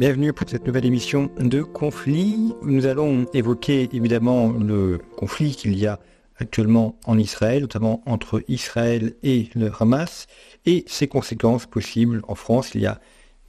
Bienvenue 0.00 0.32
pour 0.32 0.48
cette 0.48 0.66
nouvelle 0.66 0.86
émission 0.86 1.30
de 1.38 1.60
Conflit. 1.60 2.54
Nous 2.62 2.86
allons 2.86 3.26
évoquer 3.34 3.86
évidemment 3.92 4.50
le 4.50 4.98
conflit 5.18 5.54
qu'il 5.54 5.78
y 5.78 5.86
a 5.86 6.00
actuellement 6.38 6.98
en 7.04 7.18
Israël, 7.18 7.60
notamment 7.60 8.02
entre 8.06 8.42
Israël 8.48 9.12
et 9.22 9.50
le 9.54 9.70
Hamas, 9.78 10.26
et 10.64 10.84
ses 10.86 11.06
conséquences 11.06 11.66
possibles 11.66 12.22
en 12.28 12.34
France. 12.34 12.70
Il 12.74 12.80
y 12.80 12.86
a 12.86 12.98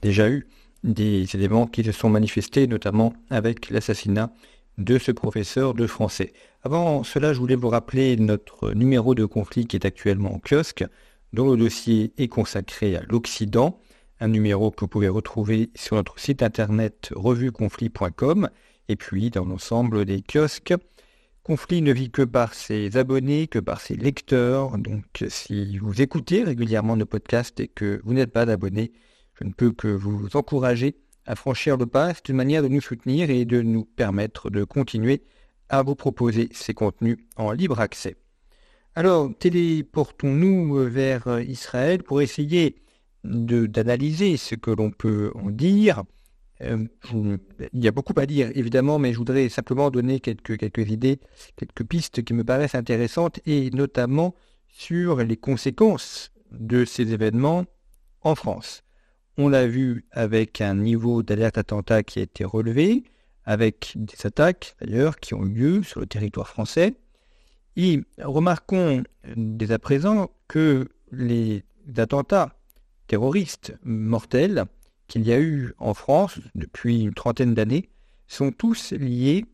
déjà 0.02 0.28
eu 0.28 0.46
des 0.84 1.24
éléments 1.34 1.66
qui 1.66 1.84
se 1.84 1.92
sont 1.92 2.10
manifestés, 2.10 2.66
notamment 2.66 3.14
avec 3.30 3.70
l'assassinat 3.70 4.30
de 4.76 4.98
ce 4.98 5.10
professeur 5.10 5.72
de 5.72 5.86
français. 5.86 6.34
Avant 6.64 7.02
cela, 7.02 7.32
je 7.32 7.38
voulais 7.38 7.56
vous 7.56 7.70
rappeler 7.70 8.18
notre 8.18 8.72
numéro 8.74 9.14
de 9.14 9.24
conflit 9.24 9.66
qui 9.66 9.76
est 9.76 9.86
actuellement 9.86 10.34
en 10.34 10.38
kiosque, 10.38 10.84
dont 11.32 11.50
le 11.50 11.56
dossier 11.56 12.12
est 12.18 12.28
consacré 12.28 12.94
à 12.94 13.02
l'Occident 13.08 13.80
un 14.22 14.28
numéro 14.28 14.70
que 14.70 14.82
vous 14.82 14.88
pouvez 14.88 15.08
retrouver 15.08 15.70
sur 15.74 15.96
notre 15.96 16.20
site 16.20 16.44
internet 16.44 17.10
revueconflit.com 17.16 18.48
et 18.88 18.94
puis 18.94 19.30
dans 19.30 19.44
l'ensemble 19.44 20.04
des 20.04 20.22
kiosques. 20.22 20.74
Conflit 21.42 21.82
ne 21.82 21.92
vit 21.92 22.12
que 22.12 22.22
par 22.22 22.54
ses 22.54 22.96
abonnés, 22.96 23.48
que 23.48 23.58
par 23.58 23.80
ses 23.80 23.96
lecteurs. 23.96 24.78
Donc 24.78 25.24
si 25.28 25.76
vous 25.78 26.00
écoutez 26.00 26.44
régulièrement 26.44 26.96
nos 26.96 27.04
podcasts 27.04 27.58
et 27.58 27.66
que 27.66 28.00
vous 28.04 28.14
n'êtes 28.14 28.30
pas 28.32 28.46
d'abonné, 28.46 28.92
je 29.34 29.44
ne 29.44 29.52
peux 29.52 29.72
que 29.72 29.88
vous 29.88 30.28
encourager 30.34 30.94
à 31.26 31.34
franchir 31.34 31.76
le 31.76 31.86
pas. 31.86 32.14
C'est 32.14 32.28
une 32.28 32.36
manière 32.36 32.62
de 32.62 32.68
nous 32.68 32.80
soutenir 32.80 33.28
et 33.28 33.44
de 33.44 33.60
nous 33.60 33.84
permettre 33.84 34.50
de 34.50 34.62
continuer 34.62 35.24
à 35.68 35.82
vous 35.82 35.96
proposer 35.96 36.48
ces 36.52 36.74
contenus 36.74 37.18
en 37.34 37.50
libre 37.50 37.80
accès. 37.80 38.14
Alors, 38.94 39.32
téléportons-nous 39.36 40.88
vers 40.88 41.40
Israël 41.40 42.04
pour 42.04 42.22
essayer 42.22 42.76
d'analyser 43.24 44.36
ce 44.36 44.54
que 44.54 44.70
l'on 44.70 44.90
peut 44.90 45.32
en 45.34 45.50
dire. 45.50 46.02
Euh, 46.60 46.86
il 47.72 47.84
y 47.84 47.88
a 47.88 47.92
beaucoup 47.92 48.14
à 48.16 48.26
dire, 48.26 48.50
évidemment, 48.54 48.98
mais 48.98 49.12
je 49.12 49.18
voudrais 49.18 49.48
simplement 49.48 49.90
donner 49.90 50.20
quelques, 50.20 50.58
quelques 50.58 50.90
idées, 50.90 51.18
quelques 51.56 51.84
pistes 51.84 52.22
qui 52.22 52.34
me 52.34 52.44
paraissent 52.44 52.74
intéressantes, 52.74 53.40
et 53.46 53.70
notamment 53.70 54.34
sur 54.68 55.16
les 55.16 55.36
conséquences 55.36 56.32
de 56.50 56.84
ces 56.84 57.12
événements 57.12 57.64
en 58.22 58.34
France. 58.34 58.82
On 59.38 59.48
l'a 59.48 59.66
vu 59.66 60.04
avec 60.12 60.60
un 60.60 60.74
niveau 60.74 61.22
d'alerte 61.22 61.58
attentat 61.58 62.02
qui 62.02 62.20
a 62.20 62.22
été 62.22 62.44
relevé, 62.44 63.04
avec 63.44 63.92
des 63.96 64.26
attaques 64.26 64.76
d'ailleurs 64.80 65.18
qui 65.18 65.34
ont 65.34 65.44
eu 65.44 65.52
lieu 65.52 65.82
sur 65.82 66.00
le 66.00 66.06
territoire 66.06 66.48
français. 66.48 66.94
Et 67.76 68.02
remarquons 68.18 69.02
dès 69.36 69.72
à 69.72 69.78
présent 69.78 70.30
que 70.48 70.88
les 71.10 71.64
attentats 71.96 72.54
terroristes 73.12 73.74
mortels 73.84 74.64
qu'il 75.06 75.26
y 75.26 75.34
a 75.34 75.38
eu 75.38 75.74
en 75.76 75.92
France 75.92 76.40
depuis 76.54 77.02
une 77.02 77.12
trentaine 77.12 77.52
d'années 77.52 77.90
sont 78.26 78.52
tous 78.52 78.92
liés 78.92 79.44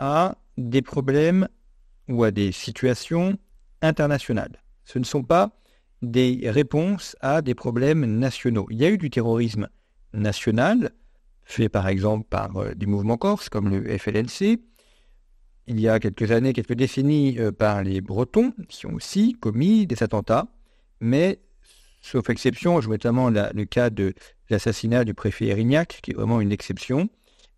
à 0.00 0.36
des 0.58 0.82
problèmes 0.82 1.46
ou 2.08 2.24
à 2.24 2.32
des 2.32 2.50
situations 2.50 3.38
internationales. 3.82 4.64
Ce 4.84 4.98
ne 4.98 5.04
sont 5.04 5.22
pas 5.22 5.56
des 6.02 6.40
réponses 6.50 7.14
à 7.20 7.40
des 7.40 7.54
problèmes 7.54 8.04
nationaux. 8.18 8.66
Il 8.70 8.82
y 8.82 8.84
a 8.84 8.90
eu 8.90 8.98
du 8.98 9.10
terrorisme 9.10 9.68
national, 10.12 10.90
fait 11.44 11.68
par 11.68 11.86
exemple 11.86 12.26
par 12.28 12.56
euh, 12.56 12.74
des 12.74 12.86
mouvements 12.86 13.16
corses 13.16 13.48
comme 13.48 13.68
le 13.68 13.96
FLNC, 13.96 14.58
il 15.68 15.78
y 15.78 15.88
a 15.88 16.00
quelques 16.00 16.32
années, 16.32 16.52
quelques 16.52 16.74
décennies, 16.74 17.38
euh, 17.38 17.52
par 17.52 17.84
les 17.84 18.00
Bretons, 18.00 18.52
qui 18.68 18.86
ont 18.86 18.94
aussi 18.94 19.34
commis 19.34 19.86
des 19.86 20.02
attentats, 20.02 20.48
mais 20.98 21.38
sauf 22.04 22.28
exception, 22.28 22.80
je 22.80 22.88
notamment 22.88 23.30
le 23.30 23.64
cas 23.64 23.88
de 23.88 24.12
l'assassinat 24.50 25.04
du 25.04 25.14
préfet 25.14 25.46
Erignac, 25.46 26.00
qui 26.02 26.10
est 26.10 26.14
vraiment 26.14 26.40
une 26.40 26.52
exception. 26.52 27.08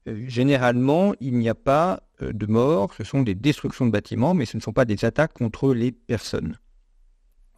Euh, 0.06 0.24
généralement, 0.28 1.14
il 1.20 1.36
n'y 1.36 1.48
a 1.48 1.54
pas 1.56 2.04
euh, 2.22 2.32
de 2.32 2.46
morts, 2.46 2.94
ce 2.94 3.02
sont 3.02 3.22
des 3.22 3.34
destructions 3.34 3.86
de 3.86 3.90
bâtiments, 3.90 4.34
mais 4.34 4.46
ce 4.46 4.56
ne 4.56 4.62
sont 4.62 4.72
pas 4.72 4.84
des 4.84 5.04
attaques 5.04 5.32
contre 5.32 5.74
les 5.74 5.90
personnes. 5.90 6.58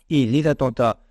Et 0.08 0.24
les 0.24 0.46
attentats 0.46 1.04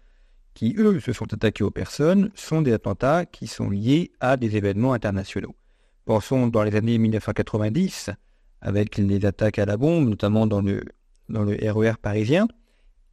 qui, 0.56 0.74
eux, 0.80 1.00
se 1.00 1.14
sont 1.14 1.32
attaqués 1.32 1.64
aux 1.64 1.70
personnes, 1.70 2.32
sont 2.34 2.64
des 2.64 2.74
attentats 2.74 3.26
qui 3.26 3.46
sont 3.46 3.70
liés 3.70 4.12
à 4.20 4.36
des 4.36 4.58
événements 4.58 4.94
internationaux. 4.94 5.56
Pensons 6.06 6.48
dans 6.48 6.64
les 6.64 6.76
années 6.76 6.98
1990, 6.98 8.10
avec 8.62 8.98
les 8.98 9.26
attaques 9.26 9.60
à 9.60 9.66
la 9.68 9.78
bombe, 9.78 10.10
notamment 10.10 10.48
dans 10.48 10.62
le, 10.62 10.84
dans 11.30 11.44
le 11.44 11.54
RER 11.54 11.92
e 11.92 11.98
parisien, 12.02 12.48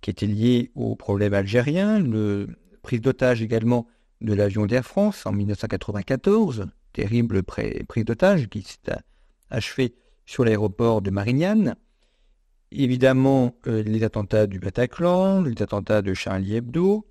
qui 0.04 0.10
était 0.10 0.26
lié 0.26 0.70
au 0.75 0.97
problème 0.97 1.32
algérien, 1.32 1.98
le 1.98 2.47
prise 2.82 3.00
d'otage 3.00 3.41
également 3.41 3.87
de 4.20 4.34
l'avion 4.34 4.66
d'Air 4.66 4.84
France 4.84 5.25
en 5.25 5.32
1994, 5.32 6.66
terrible 6.92 7.42
prise 7.42 8.04
d'otage 8.04 8.50
qui 8.50 8.60
s'est 8.60 8.93
achevée 9.48 9.94
sur 10.26 10.44
l'aéroport 10.44 11.00
de 11.00 11.09
Marignane. 11.09 11.76
Évidemment, 12.70 13.54
euh, 13.66 13.82
les 13.82 14.03
attentats 14.03 14.47
du 14.47 14.59
Bataclan, 14.59 15.41
les 15.41 15.62
attentats 15.62 16.03
de 16.03 16.12
Charlie 16.12 16.56
Hebdo 16.56 17.06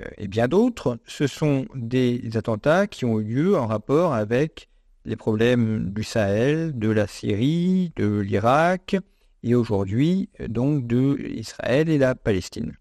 euh, 0.00 0.04
et 0.16 0.28
bien 0.28 0.46
d'autres, 0.46 1.00
ce 1.06 1.26
sont 1.26 1.66
des 1.74 2.36
attentats 2.36 2.86
qui 2.86 3.04
ont 3.04 3.18
eu 3.18 3.24
lieu 3.24 3.58
en 3.58 3.66
rapport 3.66 4.14
avec 4.14 4.68
les 5.04 5.16
problèmes 5.16 5.90
du 5.90 6.04
Sahel, 6.04 6.78
de 6.78 6.88
la 6.88 7.08
Syrie, 7.08 7.90
de 7.96 8.20
l'Irak, 8.20 8.96
et 9.42 9.54
aujourd'hui 9.54 10.28
donc 10.48 10.86
de 10.86 11.18
Israël 11.28 11.88
et 11.88 11.98
la 11.98 12.14
Palestine. 12.14 12.76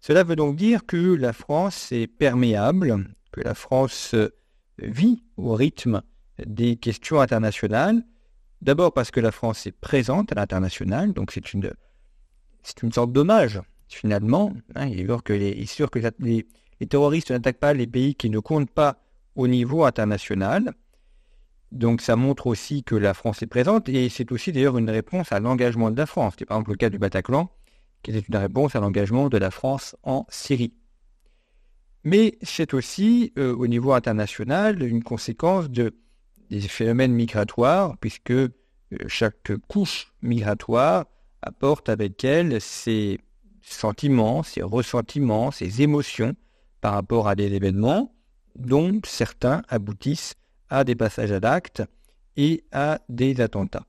Cela 0.00 0.22
veut 0.22 0.36
donc 0.36 0.56
dire 0.56 0.86
que 0.86 1.14
la 1.14 1.32
France 1.32 1.90
est 1.92 2.06
perméable, 2.06 3.06
que 3.32 3.40
la 3.40 3.54
France 3.54 4.14
vit 4.78 5.22
au 5.36 5.54
rythme 5.54 6.02
des 6.44 6.76
questions 6.76 7.20
internationales, 7.20 8.04
d'abord 8.62 8.92
parce 8.92 9.10
que 9.10 9.20
la 9.20 9.32
France 9.32 9.66
est 9.66 9.72
présente 9.72 10.32
à 10.32 10.34
l'international, 10.34 11.12
donc 11.12 11.32
c'est 11.32 11.52
une, 11.52 11.72
c'est 12.62 12.82
une 12.82 12.92
sorte 12.92 13.12
d'hommage 13.12 13.60
finalement. 13.88 14.52
Hein, 14.74 14.86
il, 14.88 15.00
est 15.00 15.66
sûr 15.66 15.90
que 15.90 16.00
les 16.20 16.46
terroristes 16.88 17.30
n'attaquent 17.30 17.58
pas 17.58 17.72
les 17.72 17.86
pays 17.86 18.14
qui 18.14 18.30
ne 18.30 18.38
comptent 18.38 18.70
pas 18.70 18.98
au 19.34 19.48
niveau 19.48 19.84
international, 19.84 20.74
donc 21.72 22.00
ça 22.00 22.16
montre 22.16 22.46
aussi 22.46 22.84
que 22.84 22.94
la 22.94 23.14
France 23.14 23.42
est 23.42 23.46
présente 23.46 23.88
et 23.88 24.08
c'est 24.08 24.30
aussi 24.32 24.52
d'ailleurs 24.52 24.78
une 24.78 24.90
réponse 24.90 25.32
à 25.32 25.40
l'engagement 25.40 25.90
de 25.90 25.96
la 25.96 26.06
France. 26.06 26.34
C'est 26.38 26.44
par 26.44 26.58
exemple 26.58 26.72
le 26.72 26.76
cas 26.76 26.90
du 26.90 26.98
Bataclan, 26.98 27.50
qui 28.02 28.12
était 28.12 28.20
une 28.20 28.36
réponse 28.36 28.76
à 28.76 28.80
l'engagement 28.80 29.28
de 29.28 29.38
la 29.38 29.50
France 29.50 29.96
en 30.02 30.26
Syrie. 30.28 30.74
Mais 32.04 32.38
c'est 32.42 32.72
aussi 32.72 33.32
euh, 33.36 33.54
au 33.54 33.66
niveau 33.66 33.92
international 33.92 34.80
une 34.82 35.02
conséquence 35.02 35.68
de, 35.68 35.96
des 36.50 36.60
phénomènes 36.60 37.12
migratoires, 37.12 37.96
puisque 37.98 38.30
euh, 38.30 38.48
chaque 39.08 39.52
couche 39.66 40.12
migratoire 40.22 41.06
apporte 41.42 41.88
avec 41.88 42.22
elle 42.22 42.60
ses 42.60 43.18
sentiments, 43.60 44.44
ses 44.44 44.62
ressentiments, 44.62 45.50
ses 45.50 45.82
émotions 45.82 46.34
par 46.80 46.92
rapport 46.92 47.26
à 47.26 47.34
des 47.34 47.52
événements 47.52 48.14
dont 48.54 49.00
certains 49.04 49.62
aboutissent 49.68 50.34
à 50.70 50.84
des 50.84 50.94
passages 50.94 51.32
à 51.32 51.40
l'acte 51.40 51.82
et 52.36 52.64
à 52.72 53.00
des 53.08 53.40
attentats. 53.40 53.86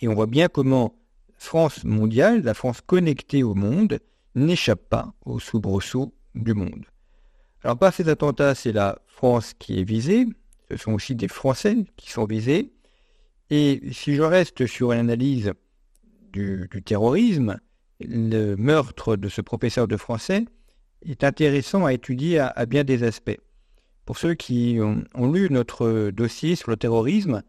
Et 0.00 0.08
on 0.08 0.14
voit 0.14 0.26
bien 0.26 0.48
comment 0.48 0.94
France 1.36 1.84
mondiale, 1.84 2.42
la 2.42 2.54
France 2.54 2.80
connectée 2.80 3.42
au 3.42 3.54
monde, 3.54 3.98
n'échappe 4.34 4.88
pas 4.88 5.14
aux 5.24 5.38
soubresauts 5.38 6.14
du 6.34 6.54
monde. 6.54 6.84
Alors 7.62 7.78
par 7.78 7.92
ces 7.92 8.08
attentats, 8.08 8.54
c'est 8.54 8.72
la 8.72 8.98
France 9.06 9.54
qui 9.58 9.78
est 9.78 9.84
visée, 9.84 10.26
ce 10.70 10.76
sont 10.76 10.92
aussi 10.92 11.14
des 11.14 11.28
Français 11.28 11.76
qui 11.96 12.10
sont 12.10 12.24
visés, 12.24 12.72
et 13.50 13.80
si 13.92 14.14
je 14.14 14.22
reste 14.22 14.66
sur 14.66 14.92
une 14.92 15.00
analyse 15.00 15.52
du, 16.32 16.68
terrorisme, 16.84 17.60
le 18.00 18.56
meurtre 18.56 19.16
de 19.16 19.28
ce 19.28 19.40
professeur 19.40 19.86
de 19.86 19.96
français 19.96 20.44
est 21.06 21.22
intéressant 21.22 21.84
à 21.84 21.92
étudier 21.92 22.40
à 22.40 22.66
bien 22.66 22.82
des 22.82 23.02
aspects. 23.04 23.38
Pour 24.04 24.18
ceux 24.18 24.34
qui 24.34 24.78
ont, 24.80 25.32
lu 25.32 25.48
notre 25.50 26.10
dossier 26.10 26.56
sur 26.56 26.70
le 26.70 26.76
terrorisme, 26.76 27.42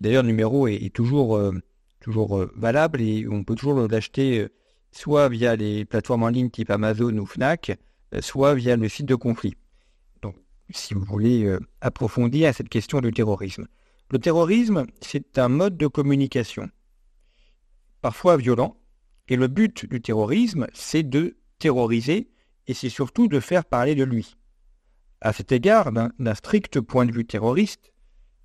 d'ailleurs 0.00 0.22
le 0.22 0.28
numéro 0.28 0.66
est, 0.66 0.94
toujours, 0.94 1.36
euh, 1.36 1.52
toujours 2.00 2.38
euh, 2.38 2.50
valable 2.56 3.02
et 3.02 3.26
on 3.28 3.44
peut 3.44 3.54
toujours 3.54 3.86
l'acheter 3.86 4.40
euh, 4.40 4.48
soit 4.92 5.28
via 5.28 5.56
les 5.56 5.84
plateformes 5.84 6.22
en 6.22 6.28
ligne 6.28 6.48
type 6.48 6.70
Amazon 6.70 7.16
ou 7.18 7.26
Fnac, 7.26 7.78
soit 8.20 8.54
via 8.54 8.76
le 8.76 8.88
site 8.88 9.06
de 9.06 9.14
conflit. 9.14 9.54
Donc 10.22 10.36
si 10.70 10.94
vous 10.94 11.04
voulez 11.04 11.56
approfondir 11.80 12.52
cette 12.52 12.68
question 12.68 13.00
du 13.00 13.12
terrorisme. 13.12 13.68
Le 14.10 14.18
terrorisme, 14.18 14.86
c'est 15.00 15.38
un 15.38 15.48
mode 15.48 15.76
de 15.76 15.86
communication, 15.86 16.68
parfois 18.00 18.36
violent, 18.36 18.76
et 19.28 19.36
le 19.36 19.46
but 19.46 19.88
du 19.88 20.00
terrorisme, 20.00 20.66
c'est 20.72 21.04
de 21.04 21.36
terroriser, 21.60 22.32
et 22.66 22.74
c'est 22.74 22.88
surtout 22.88 23.28
de 23.28 23.38
faire 23.38 23.64
parler 23.64 23.94
de 23.94 24.02
lui. 24.02 24.36
À 25.22 25.34
cet 25.34 25.52
égard, 25.52 25.92
d'un 25.92 26.34
strict 26.34 26.80
point 26.80 27.04
de 27.04 27.12
vue 27.12 27.26
terroriste, 27.26 27.92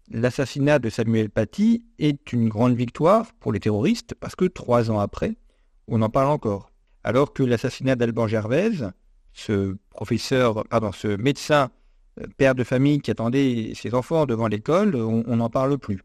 l'assassinat 0.10 0.78
de 0.80 0.90
Samuel 0.90 1.30
Paty 1.30 1.86
est 2.00 2.34
une 2.34 2.50
grande 2.50 2.76
victoire 2.76 3.34
pour 3.40 3.54
les 3.54 3.62
terroristes, 3.62 4.14
parce 4.20 4.36
que 4.36 4.44
trois 4.46 4.92
ans 4.92 5.00
après, 5.00 5.38
on 5.88 6.02
en 6.02 6.10
parle 6.10 6.28
encore. 6.28 6.72
Alors 7.04 7.32
que 7.34 7.44
l'assassinat 7.44 7.96
d'Alban 7.96 8.28
Gervaise, 8.28 8.92
ce 9.32 9.78
médecin 11.18 11.70
euh, 12.20 12.28
père 12.38 12.56
de 12.56 12.64
famille 12.64 13.00
qui 13.00 13.12
attendait 13.12 13.72
ses 13.76 13.94
enfants 13.94 14.26
devant 14.26 14.48
l'école, 14.48 14.96
on 14.96 15.36
n'en 15.36 15.50
parle 15.50 15.78
plus. 15.78 16.02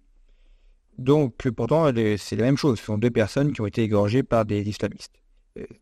Donc 0.98 1.48
pourtant, 1.50 1.90
c'est 2.18 2.36
la 2.36 2.44
même 2.44 2.58
chose. 2.58 2.78
Ce 2.78 2.84
sont 2.84 2.98
deux 2.98 3.10
personnes 3.10 3.52
qui 3.52 3.60
ont 3.60 3.66
été 3.66 3.82
égorgées 3.82 4.22
par 4.22 4.44
des 4.44 4.68
islamistes. 4.68 5.20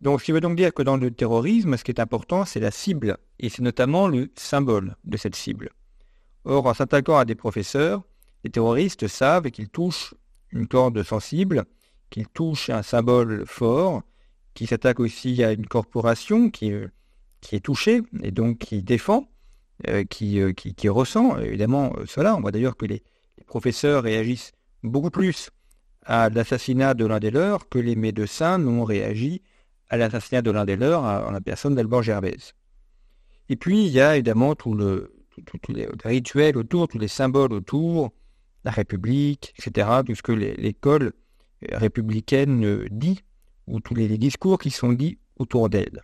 Donc, 0.01 0.21
ce 0.21 0.27
qui 0.27 0.33
veut 0.33 0.41
donc 0.41 0.57
dire 0.57 0.73
que 0.73 0.83
dans 0.83 0.97
le 0.97 1.11
terrorisme, 1.11 1.77
ce 1.77 1.85
qui 1.85 1.91
est 1.91 2.01
important, 2.01 2.45
c'est 2.45 2.61
la 2.61 2.71
cible, 2.71 3.19
et 3.39 3.49
c'est 3.49 3.63
notamment 3.63 4.09
le 4.09 4.31
symbole 4.37 4.97
de 5.05 5.17
cette 5.17 5.37
cible. 5.37 5.71
Or, 6.45 6.67
en 6.67 6.75
s'attaquant 6.75 7.19
à 7.19 7.25
des 7.25 7.35
professeurs, 7.35 8.03
les 8.45 8.51
terroristes 8.51 9.09
savent 9.09 9.51
qu'ils 9.51 9.69
touchent 9.69 10.15
une 10.51 10.67
corde 10.67 11.03
sensible, 11.03 11.65
qu'ils 12.11 12.29
touchent 12.29 12.71
un 12.71 12.83
symbole 12.83 13.45
fort, 13.47 14.03
qu'ils 14.55 14.69
s'attaquent 14.69 15.01
aussi 15.01 15.43
à 15.43 15.53
une 15.53 15.67
corporation 15.67 16.51
qui, 16.51 16.73
euh, 16.73 16.89
qui 17.41 17.57
est 17.57 17.61
touchée 17.61 18.03
et 18.23 18.31
donc 18.31 18.59
qui 18.59 18.83
défend, 18.83 19.29
euh, 19.89 20.03
euh, 20.03 20.05
qui, 20.05 20.75
qui, 20.75 20.89
ressent 20.89 21.39
évidemment 21.39 21.93
cela. 22.07 22.35
On 22.37 22.41
voit 22.41 22.51
d'ailleurs 22.51 22.77
que 22.77 22.87
les, 22.87 23.03
professeurs 23.47 24.03
réagissent 24.03 24.53
beaucoup 24.83 25.11
plus 25.11 25.51
à 26.05 26.29
l'assassinat 26.29 26.95
de 26.95 27.07
l'un 27.07 27.19
des 27.19 27.31
leurs 27.31 27.69
que 27.69 27.79
les 27.79 27.97
médecins 27.97 28.59
n'ont 28.59 28.85
réagi 28.85 29.43
à 29.91 29.97
l'assassinat 29.97 30.43
de 30.43 30.51
l'un 30.51 30.65
des 30.65 30.77
leurs 30.77 31.03
en 31.03 31.31
la 31.31 31.41
personne 31.41 31.75
d'Albert 31.75 32.03
Gervaise. 32.03 32.55
Et 33.49 33.57
puis, 33.57 33.87
il 33.87 33.93
y 33.93 34.01
a 34.01 34.17
évidemment 34.17 34.55
tout 34.55 34.75
le, 34.75 35.15
les 35.69 35.89
rituels 36.05 36.57
autour, 36.57 36.89
tous 36.89 36.99
les 36.99 37.09
symboles 37.09 37.53
autour, 37.53 38.13
la 38.65 38.71
République, 38.71 39.55
etc., 39.59 39.89
tout 40.07 40.15
ce 40.15 40.23
que 40.23 40.33
l'école 40.33 41.13
républicaine 41.73 42.87
dit, 42.91 43.21
ou 43.67 43.81
tous 43.81 43.95
les 43.95 44.19
discours 44.19 44.59
qui 44.59 44.71
sont 44.71 44.93
dits 44.93 45.19
autour 45.37 45.69
d'elle. 45.69 46.03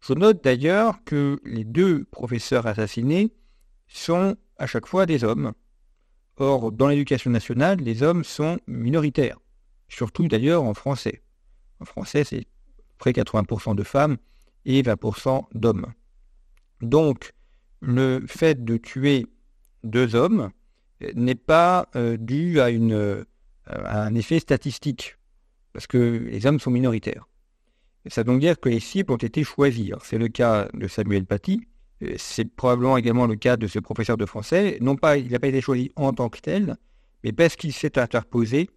Je 0.00 0.12
note 0.12 0.42
d'ailleurs 0.44 1.02
que 1.04 1.40
les 1.44 1.64
deux 1.64 2.04
professeurs 2.04 2.66
assassinés 2.66 3.32
sont 3.88 4.36
à 4.58 4.66
chaque 4.66 4.86
fois 4.86 5.06
des 5.06 5.24
hommes. 5.24 5.52
Or, 6.36 6.70
dans 6.70 6.88
l'éducation 6.88 7.30
nationale, 7.30 7.78
les 7.80 8.02
hommes 8.02 8.22
sont 8.22 8.58
minoritaires, 8.66 9.38
surtout 9.88 10.28
d'ailleurs 10.28 10.64
en 10.64 10.74
français. 10.74 11.22
En 11.80 11.84
français, 11.84 12.24
c'est 12.24 12.46
près 12.98 13.12
80% 13.12 13.74
de 13.74 13.82
femmes 13.82 14.16
et 14.64 14.82
20% 14.82 15.44
d'hommes. 15.54 15.92
Donc, 16.80 17.32
le 17.80 18.24
fait 18.26 18.64
de 18.64 18.76
tuer 18.76 19.26
deux 19.84 20.14
hommes 20.14 20.50
n'est 21.14 21.34
pas 21.34 21.88
euh, 21.94 22.16
dû 22.16 22.60
à, 22.60 22.70
une, 22.70 22.92
euh, 22.92 23.24
à 23.66 24.02
un 24.02 24.14
effet 24.14 24.38
statistique, 24.38 25.16
parce 25.72 25.86
que 25.86 25.98
les 25.98 26.46
hommes 26.46 26.58
sont 26.58 26.70
minoritaires. 26.70 27.28
Ça 28.08 28.22
veut 28.22 28.26
donc 28.26 28.40
dire 28.40 28.58
que 28.58 28.68
les 28.68 28.80
cibles 28.80 29.12
ont 29.12 29.16
été 29.16 29.42
choisies. 29.42 29.92
C'est 30.02 30.18
le 30.18 30.28
cas 30.28 30.68
de 30.74 30.86
Samuel 30.86 31.26
Paty. 31.26 31.66
Euh, 32.02 32.14
c'est 32.18 32.44
probablement 32.44 32.96
également 32.96 33.26
le 33.26 33.36
cas 33.36 33.56
de 33.56 33.66
ce 33.66 33.78
professeur 33.78 34.16
de 34.16 34.26
français. 34.26 34.78
Non 34.80 34.96
pas, 34.96 35.16
il 35.16 35.30
n'a 35.30 35.38
pas 35.38 35.48
été 35.48 35.60
choisi 35.60 35.90
en 35.96 36.12
tant 36.12 36.28
que 36.28 36.40
tel, 36.40 36.76
mais 37.24 37.32
parce 37.32 37.56
qu'il 37.56 37.72
s'est 37.72 37.98
interposé, 37.98 38.70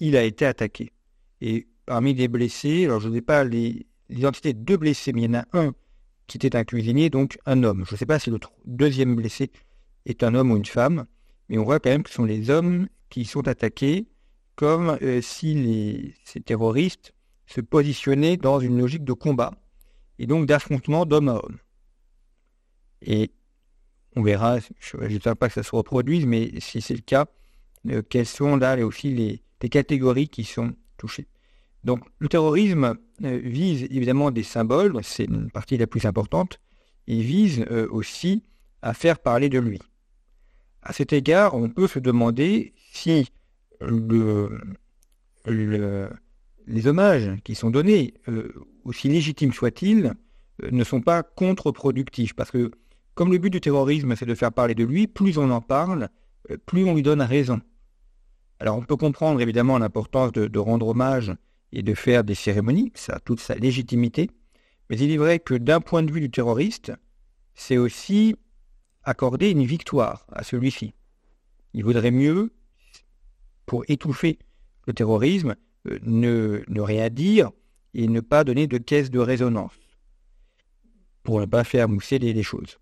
il 0.00 0.16
a 0.16 0.22
été 0.22 0.46
attaqué. 0.46 0.92
Et 1.40 1.66
parmi 1.88 2.12
les 2.12 2.28
blessés, 2.28 2.84
alors 2.84 3.00
je 3.00 3.08
ne 3.08 3.14
sais 3.14 3.22
pas 3.22 3.44
l'identité 3.44 4.52
de 4.52 4.58
deux 4.58 4.76
blessés, 4.76 5.14
mais 5.14 5.22
il 5.22 5.32
y 5.32 5.36
en 5.36 5.40
a 5.40 5.46
un 5.54 5.72
qui 6.26 6.36
était 6.36 6.54
un 6.54 6.64
cuisinier, 6.64 7.08
donc 7.08 7.38
un 7.46 7.64
homme. 7.64 7.84
Je 7.86 7.94
ne 7.94 7.96
sais 7.96 8.04
pas 8.04 8.18
si 8.18 8.28
le 8.28 8.38
deuxième 8.66 9.16
blessé 9.16 9.50
est 10.04 10.22
un 10.22 10.34
homme 10.34 10.50
ou 10.50 10.56
une 10.58 10.66
femme, 10.66 11.06
mais 11.48 11.56
on 11.56 11.64
voit 11.64 11.80
quand 11.80 11.88
même 11.88 12.02
que 12.02 12.10
ce 12.10 12.16
sont 12.16 12.26
les 12.26 12.50
hommes 12.50 12.88
qui 13.08 13.24
sont 13.24 13.48
attaqués, 13.48 14.06
comme 14.54 14.98
euh, 15.00 15.22
si 15.22 16.14
ces 16.24 16.40
terroristes 16.40 17.14
se 17.46 17.62
positionner 17.62 18.36
dans 18.36 18.60
une 18.60 18.78
logique 18.78 19.04
de 19.04 19.14
combat 19.14 19.54
et 20.18 20.26
donc 20.26 20.44
d'affrontement 20.44 21.06
d'homme 21.06 21.30
à 21.30 21.36
homme. 21.36 21.56
Et 23.00 23.30
on 24.14 24.22
verra, 24.22 24.58
je 24.78 24.96
ne 24.98 25.18
sais 25.18 25.34
pas 25.34 25.48
que 25.48 25.54
ça 25.54 25.62
se 25.62 25.74
reproduise, 25.74 26.26
mais 26.26 26.52
si 26.60 26.82
c'est 26.82 26.96
le 26.96 27.00
cas, 27.00 27.24
euh, 27.88 28.02
quelles 28.06 28.26
sont 28.26 28.56
là 28.56 28.76
aussi 28.84 29.14
les, 29.14 29.42
catégories 29.70 30.28
qui 30.28 30.44
sont 30.44 30.74
touchées. 30.98 31.26
Donc 31.84 32.00
le 32.18 32.28
terrorisme 32.28 32.96
euh, 33.24 33.40
vise 33.42 33.84
évidemment 33.84 34.30
des 34.30 34.42
symboles, 34.42 34.98
c'est 35.02 35.24
une 35.24 35.50
partie 35.50 35.76
la 35.76 35.86
plus 35.86 36.04
importante, 36.04 36.60
il 37.06 37.22
vise 37.22 37.64
euh, 37.70 37.88
aussi 37.90 38.42
à 38.82 38.94
faire 38.94 39.18
parler 39.18 39.48
de 39.48 39.58
lui. 39.58 39.80
À 40.82 40.92
cet 40.92 41.12
égard, 41.12 41.54
on 41.54 41.68
peut 41.68 41.86
se 41.86 41.98
demander 41.98 42.74
si 42.92 43.28
le, 43.80 44.60
le 45.46 46.10
les 46.68 46.86
hommages 46.86 47.30
qui 47.44 47.54
sont 47.54 47.70
donnés, 47.70 48.14
euh, 48.28 48.52
aussi 48.84 49.08
légitimes 49.08 49.52
soient-ils, 49.52 50.12
ne 50.70 50.84
sont 50.84 51.00
pas 51.00 51.22
contre-productifs. 51.22 52.34
Parce 52.34 52.50
que 52.50 52.70
comme 53.14 53.32
le 53.32 53.38
but 53.38 53.50
du 53.50 53.60
terrorisme, 53.60 54.14
c'est 54.16 54.26
de 54.26 54.34
faire 54.34 54.52
parler 54.52 54.74
de 54.74 54.84
lui, 54.84 55.06
plus 55.06 55.38
on 55.38 55.50
en 55.50 55.62
parle, 55.62 56.10
plus 56.66 56.84
on 56.84 56.94
lui 56.94 57.02
donne 57.02 57.22
raison. 57.22 57.60
Alors 58.60 58.76
on 58.76 58.82
peut 58.82 58.96
comprendre 58.96 59.40
évidemment 59.40 59.78
l'importance 59.78 60.32
de, 60.32 60.58
rendre 60.58 60.88
hommage 60.88 61.32
et 61.72 61.82
de 61.82 61.94
faire 61.94 62.24
des 62.24 62.34
cérémonies, 62.34 62.92
ça 62.94 63.14
a 63.14 63.20
toute 63.20 63.40
sa 63.40 63.54
légitimité, 63.54 64.30
mais 64.88 64.98
il 64.98 65.10
est 65.10 65.16
vrai 65.18 65.38
que 65.38 65.54
d'un 65.54 65.80
point 65.80 66.02
de 66.02 66.12
vue 66.12 66.20
du 66.20 66.30
terroriste, 66.30 66.92
c'est 67.54 67.76
aussi 67.76 68.36
accorder 69.02 69.50
une 69.50 69.64
victoire 69.64 70.26
à 70.32 70.42
celui-ci. 70.42 70.94
Il 71.74 71.84
vaudrait 71.84 72.10
mieux, 72.10 72.52
pour 73.66 73.84
étouffer 73.88 74.38
le 74.86 74.94
terrorisme, 74.94 75.56
euh, 75.88 75.98
ne, 76.02 76.80
rien 76.80 77.10
dire 77.10 77.50
et 77.94 78.08
ne 78.08 78.20
pas 78.20 78.44
donner 78.44 78.66
de 78.66 78.78
caisse 78.78 79.10
de 79.10 79.18
résonance 79.18 79.72
pour 81.22 81.40
ne 81.40 81.46
pas 81.46 81.64
faire 81.64 81.88
mousser 81.88 82.18
les, 82.18 82.42
choses. 82.42 82.78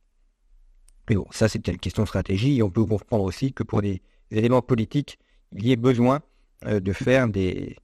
Mais 1.08 1.16
bon, 1.16 1.26
ça 1.32 1.48
c'est 1.48 1.66
une 1.66 1.78
question 1.78 2.04
de 2.04 2.08
stratégie 2.08 2.58
et 2.58 2.62
on 2.62 2.70
peut 2.70 2.84
comprendre 2.84 3.24
aussi 3.24 3.52
que 3.52 3.64
pour 3.64 3.82
des, 3.82 4.02
éléments 4.30 4.62
politiques, 4.62 5.18
il 5.52 5.66
y 5.66 5.72
ait 5.72 5.76
besoin 5.76 6.20
euh, 6.64 6.78
de 6.80 6.92
faire 6.92 7.28
des, 7.28 7.76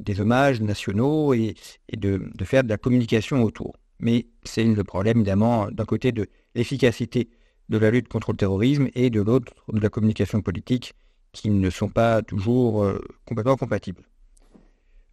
des, 0.00 0.20
hommages 0.20 0.60
nationaux 0.60 1.34
et, 1.34 1.54
de, 1.96 2.20
faire 2.44 2.64
de 2.64 2.68
la 2.68 2.78
communication 2.78 3.42
autour. 3.42 3.76
Mais 3.98 4.26
c'est 4.44 4.64
le 4.64 4.84
problème 4.84 5.18
évidemment 5.18 5.68
d'un 5.70 5.84
côté 5.84 6.12
de 6.12 6.26
l'efficacité 6.54 7.28
de 7.68 7.78
la 7.78 7.90
lutte 7.90 8.08
contre 8.08 8.32
le 8.32 8.36
terrorisme 8.36 8.88
et 8.94 9.10
de 9.10 9.20
l'autre 9.20 9.52
de 9.72 9.80
la 9.80 9.88
communication 9.88 10.42
politique 10.42 10.94
qui 11.32 11.50
ne 11.50 11.70
sont 11.70 11.88
pas 11.88 12.22
toujours 12.22 12.82
euh, 12.82 12.98
complètement 13.24 13.56
compatibles. 13.56 14.02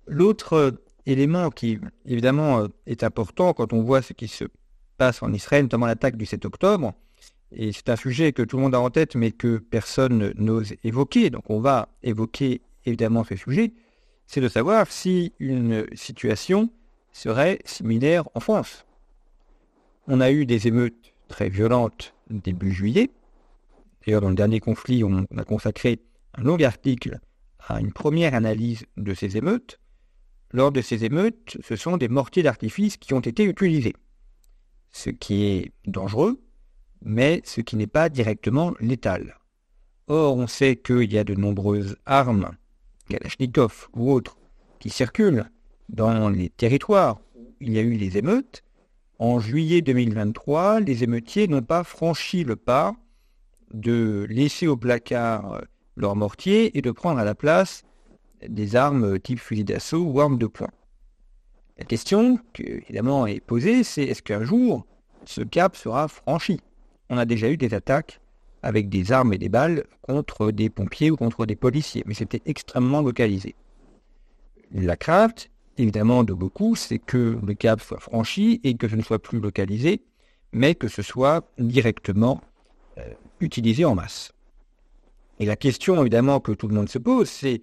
L'autre 0.07 0.53
euh, 0.53 0.71
élément 1.05 1.51
qui, 1.51 1.79
évidemment, 2.05 2.61
euh, 2.61 2.67
est 2.87 3.03
important 3.03 3.53
quand 3.53 3.73
on 3.73 3.83
voit 3.83 4.01
ce 4.01 4.13
qui 4.13 4.27
se 4.27 4.45
passe 4.97 5.21
en 5.21 5.31
Israël, 5.31 5.63
notamment 5.63 5.85
l'attaque 5.85 6.17
du 6.17 6.25
7 6.25 6.45
octobre, 6.45 6.93
et 7.51 7.71
c'est 7.71 7.89
un 7.89 7.95
sujet 7.95 8.33
que 8.33 8.41
tout 8.41 8.57
le 8.57 8.63
monde 8.63 8.75
a 8.75 8.81
en 8.81 8.89
tête, 8.89 9.15
mais 9.15 9.31
que 9.31 9.57
personne 9.57 10.33
n'ose 10.35 10.73
évoquer, 10.83 11.29
donc 11.29 11.49
on 11.49 11.59
va 11.59 11.89
évoquer 12.03 12.61
évidemment 12.85 13.23
ce 13.23 13.35
sujet, 13.35 13.73
c'est 14.27 14.41
de 14.41 14.49
savoir 14.49 14.91
si 14.91 15.33
une 15.39 15.87
situation 15.93 16.69
serait 17.11 17.59
similaire 17.65 18.27
en 18.35 18.39
France. 18.39 18.85
On 20.07 20.21
a 20.21 20.31
eu 20.31 20.45
des 20.45 20.67
émeutes 20.67 21.13
très 21.27 21.49
violentes 21.49 22.13
début 22.29 22.71
juillet. 22.71 23.09
D'ailleurs, 24.05 24.21
dans 24.21 24.29
le 24.29 24.35
dernier 24.35 24.59
conflit, 24.59 25.03
on 25.03 25.25
a 25.35 25.43
consacré 25.43 25.99
un 26.35 26.43
long 26.43 26.61
article 26.61 27.19
à 27.59 27.79
une 27.79 27.91
première 27.91 28.35
analyse 28.35 28.85
de 28.97 29.13
ces 29.13 29.37
émeutes. 29.37 29.79
Lors 30.51 30.71
de 30.71 30.81
ces 30.81 31.03
émeutes, 31.03 31.57
ce 31.61 31.75
sont 31.75 31.97
des 31.97 32.07
mortiers 32.07 32.43
d'artifice 32.43 32.97
qui 32.97 33.13
ont 33.13 33.19
été 33.19 33.43
utilisés, 33.43 33.95
ce 34.91 35.09
qui 35.09 35.43
est 35.43 35.71
dangereux, 35.85 36.39
mais 37.01 37.41
ce 37.43 37.59
qui 37.61 37.75
n'est 37.75 37.87
pas 37.87 38.07
directement 38.09 38.73
létal. 38.79 39.37
Or, 40.07 40.37
on 40.37 40.47
sait 40.47 40.77
qu'il 40.77 41.11
y 41.11 41.17
a 41.17 41.25
de 41.25 41.35
nombreuses 41.35 41.97
armes, 42.05 42.51
Kalachnikov 43.09 43.89
ou 43.95 44.11
autres, 44.11 44.37
qui 44.79 44.89
circulent 44.89 45.49
dans 45.89 46.29
les 46.29 46.49
territoires 46.49 47.19
où 47.35 47.53
il 47.61 47.73
y 47.73 47.79
a 47.79 47.81
eu 47.81 47.93
les 47.93 48.17
émeutes. 48.17 48.63
En 49.19 49.39
juillet 49.39 49.81
2023, 49.81 50.81
les 50.81 51.03
émeutiers 51.03 51.47
n'ont 51.47 51.61
pas 51.61 51.83
franchi 51.83 52.43
le 52.43 52.55
pas 52.55 52.95
de 53.73 54.25
laisser 54.29 54.67
au 54.67 54.77
placard 54.77 55.61
leurs 55.95 56.15
mortiers 56.15 56.77
et 56.77 56.81
de 56.81 56.91
prendre 56.91 57.19
à 57.19 57.25
la 57.25 57.35
place 57.35 57.83
des 58.47 58.75
armes 58.75 59.19
type 59.19 59.39
fusil 59.39 59.63
d'assaut 59.63 60.03
ou 60.03 60.21
armes 60.21 60.37
de 60.37 60.45
poing. 60.45 60.69
La 61.77 61.85
question 61.85 62.39
qui 62.53 62.63
évidemment 62.63 63.27
est 63.27 63.39
posée, 63.39 63.83
c'est 63.83 64.03
est-ce 64.03 64.21
qu'un 64.21 64.43
jour 64.43 64.85
ce 65.25 65.41
cap 65.41 65.75
sera 65.75 66.07
franchi? 66.07 66.59
On 67.09 67.17
a 67.17 67.25
déjà 67.25 67.49
eu 67.49 67.57
des 67.57 67.73
attaques 67.73 68.19
avec 68.63 68.89
des 68.89 69.11
armes 69.11 69.33
et 69.33 69.37
des 69.37 69.49
balles 69.49 69.85
contre 70.01 70.51
des 70.51 70.69
pompiers 70.69 71.11
ou 71.11 71.15
contre 71.15 71.45
des 71.45 71.55
policiers, 71.55 72.03
mais 72.05 72.13
c'était 72.13 72.41
extrêmement 72.45 73.01
localisé. 73.01 73.55
La 74.71 74.97
crainte, 74.97 75.49
évidemment, 75.77 76.23
de 76.23 76.33
beaucoup, 76.33 76.75
c'est 76.75 76.99
que 76.99 77.39
le 77.45 77.53
cap 77.53 77.81
soit 77.81 77.99
franchi 77.99 78.59
et 78.63 78.75
que 78.75 78.87
ce 78.87 78.95
ne 78.95 79.01
soit 79.01 79.19
plus 79.19 79.39
localisé, 79.39 80.01
mais 80.51 80.75
que 80.75 80.87
ce 80.87 81.01
soit 81.01 81.49
directement 81.57 82.41
euh, 82.97 83.03
utilisé 83.39 83.85
en 83.85 83.95
masse. 83.95 84.33
Et 85.39 85.45
la 85.45 85.55
question, 85.55 86.01
évidemment, 86.01 86.39
que 86.39 86.51
tout 86.51 86.67
le 86.67 86.75
monde 86.75 86.89
se 86.89 86.97
pose, 86.97 87.29
c'est 87.29 87.61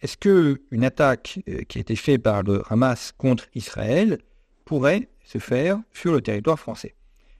est-ce 0.00 0.16
qu'une 0.16 0.84
attaque 0.84 1.40
euh, 1.48 1.62
qui 1.68 1.78
a 1.78 1.80
été 1.82 1.96
faite 1.96 2.22
par 2.22 2.42
le 2.42 2.62
Hamas 2.70 3.12
contre 3.12 3.46
Israël 3.54 4.18
pourrait 4.64 5.08
se 5.24 5.38
faire 5.38 5.80
sur 5.92 6.12
le 6.12 6.22
territoire 6.22 6.58
français? 6.58 6.94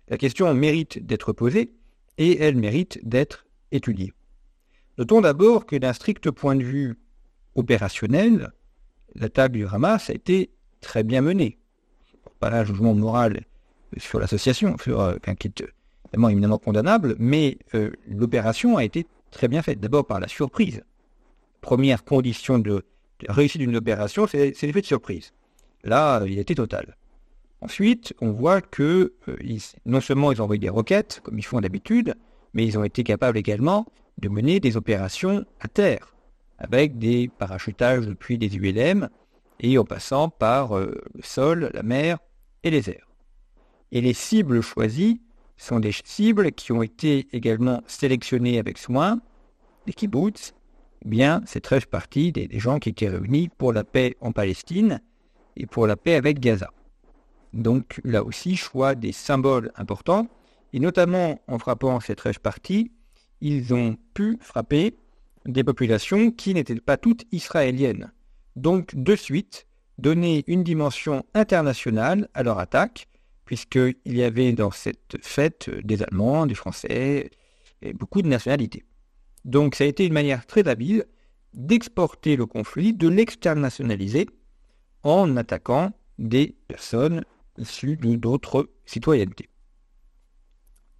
La 0.08 0.18
question 0.18 0.52
mérite 0.54 1.04
d'être 1.04 1.32
posée 1.32 1.72
et 2.20 2.42
elle 2.42 2.56
mérite 2.56 3.00
d'être 3.02 3.46
étudiée. 3.72 4.12
Notons 4.98 5.22
d'abord 5.22 5.64
que 5.64 5.74
d'un 5.74 5.94
strict 5.94 6.30
point 6.30 6.54
de 6.54 6.62
vue 6.62 6.98
opérationnel, 7.54 8.52
l'attaque 9.14 9.52
du 9.52 9.66
Hamas 9.66 10.10
a 10.10 10.12
été 10.12 10.50
très 10.82 11.02
bien 11.02 11.22
menée. 11.22 11.58
Pas 12.38 12.52
un 12.52 12.64
jugement 12.64 12.94
moral 12.94 13.40
sur 13.96 14.20
l'association, 14.20 14.76
euh, 14.88 15.18
qui 15.38 15.48
est 15.48 15.64
évidemment 16.14 16.58
condamnable, 16.58 17.16
mais 17.18 17.56
euh, 17.74 17.90
l'opération 18.06 18.76
a 18.76 18.84
été 18.84 19.06
très 19.30 19.48
bien 19.48 19.62
faite. 19.62 19.80
D'abord 19.80 20.06
par 20.06 20.20
la 20.20 20.28
surprise. 20.28 20.82
Première 21.62 22.04
condition 22.04 22.58
de, 22.58 22.84
réussite 23.28 23.62
d'une 23.62 23.76
opération, 23.76 24.26
c'est 24.26 24.54
l'effet 24.62 24.82
de 24.82 24.86
surprise. 24.86 25.32
Là, 25.84 26.22
il 26.26 26.38
était 26.38 26.54
total. 26.54 26.96
Ensuite, 27.62 28.14
on 28.20 28.32
voit 28.32 28.62
que 28.62 29.12
euh, 29.28 29.58
non 29.84 30.00
seulement 30.00 30.32
ils 30.32 30.40
ont 30.40 30.44
envoyé 30.44 30.60
des 30.60 30.70
roquettes, 30.70 31.20
comme 31.22 31.38
ils 31.38 31.44
font 31.44 31.60
d'habitude, 31.60 32.14
mais 32.54 32.66
ils 32.66 32.78
ont 32.78 32.84
été 32.84 33.04
capables 33.04 33.36
également 33.36 33.86
de 34.18 34.28
mener 34.28 34.60
des 34.60 34.76
opérations 34.76 35.44
à 35.60 35.68
terre, 35.68 36.14
avec 36.58 36.98
des 36.98 37.28
parachutages 37.28 38.06
depuis 38.06 38.38
des 38.38 38.56
ULM, 38.56 39.08
et 39.60 39.76
en 39.76 39.84
passant 39.84 40.30
par 40.30 40.76
euh, 40.76 40.94
le 41.14 41.22
sol, 41.22 41.70
la 41.74 41.82
mer 41.82 42.18
et 42.64 42.70
les 42.70 42.88
airs. 42.88 43.08
Et 43.92 44.00
les 44.00 44.14
cibles 44.14 44.62
choisies 44.62 45.20
sont 45.58 45.80
des 45.80 45.92
cibles 46.04 46.52
qui 46.52 46.72
ont 46.72 46.82
été 46.82 47.28
également 47.32 47.82
sélectionnées 47.86 48.58
avec 48.58 48.78
soin, 48.78 49.20
des 49.86 49.92
kibbutz, 49.92 50.54
eh 51.04 51.08
bien, 51.08 51.42
c'est 51.44 51.60
très 51.60 51.80
partie 51.80 52.32
des, 52.32 52.46
des 52.46 52.58
gens 52.58 52.78
qui 52.78 52.88
étaient 52.88 53.08
réunis 53.08 53.48
pour 53.48 53.72
la 53.72 53.84
paix 53.84 54.16
en 54.20 54.32
Palestine 54.32 55.00
et 55.56 55.66
pour 55.66 55.86
la 55.86 55.96
paix 55.96 56.14
avec 56.14 56.40
Gaza. 56.40 56.70
Donc 57.52 58.00
là 58.04 58.24
aussi, 58.24 58.56
choix 58.56 58.94
des 58.94 59.12
symboles 59.12 59.72
importants. 59.76 60.28
Et 60.72 60.78
notamment 60.78 61.40
en 61.48 61.58
frappant 61.58 61.98
cette 62.00 62.18
trèche 62.18 62.38
partie, 62.38 62.92
ils 63.40 63.74
ont 63.74 63.96
pu 64.14 64.38
frapper 64.40 64.96
des 65.46 65.64
populations 65.64 66.30
qui 66.30 66.54
n'étaient 66.54 66.76
pas 66.76 66.96
toutes 66.96 67.24
israéliennes. 67.32 68.12
Donc 68.56 68.94
de 68.94 69.16
suite, 69.16 69.66
donner 69.98 70.44
une 70.46 70.62
dimension 70.62 71.24
internationale 71.34 72.28
à 72.34 72.42
leur 72.42 72.58
attaque, 72.58 73.08
puisqu'il 73.44 73.96
y 74.06 74.22
avait 74.22 74.52
dans 74.52 74.70
cette 74.70 75.16
fête 75.22 75.70
des 75.84 76.02
Allemands, 76.02 76.46
des 76.46 76.54
Français, 76.54 77.30
et 77.82 77.92
beaucoup 77.92 78.22
de 78.22 78.28
nationalités. 78.28 78.84
Donc 79.44 79.74
ça 79.74 79.84
a 79.84 79.86
été 79.86 80.06
une 80.06 80.12
manière 80.12 80.46
très 80.46 80.68
habile 80.68 81.06
d'exporter 81.54 82.36
le 82.36 82.46
conflit, 82.46 82.92
de 82.92 83.08
l'externationaliser 83.08 84.28
en 85.02 85.36
attaquant 85.36 85.92
des 86.18 86.54
personnes 86.68 87.24
issus 87.60 87.96
d'autres 87.96 88.70
citoyennetés. 88.86 89.48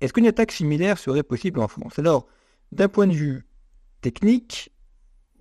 Est-ce 0.00 0.12
qu'une 0.12 0.26
attaque 0.26 0.52
similaire 0.52 0.98
serait 0.98 1.22
possible 1.22 1.60
en 1.60 1.68
France? 1.68 1.98
Alors, 1.98 2.26
d'un 2.72 2.88
point 2.88 3.06
de 3.06 3.12
vue 3.12 3.46
technique, 4.00 4.70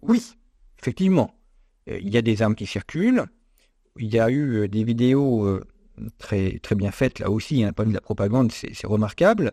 oui, 0.01 0.35
effectivement. 0.79 1.35
Euh, 1.89 1.99
il 2.01 2.09
y 2.09 2.17
a 2.17 2.21
des 2.21 2.41
armes 2.41 2.55
qui 2.55 2.65
circulent. 2.65 3.25
Il 3.97 4.13
y 4.13 4.19
a 4.19 4.29
eu 4.29 4.57
euh, 4.57 4.67
des 4.67 4.83
vidéos 4.83 5.45
euh, 5.45 5.63
très, 6.17 6.59
très 6.59 6.75
bien 6.75 6.91
faites 6.91 7.19
là 7.19 7.29
aussi, 7.29 7.63
hein, 7.63 7.71
de 7.77 7.93
la 7.93 8.01
propagande, 8.01 8.51
c'est 8.51 8.87
remarquable, 8.87 9.51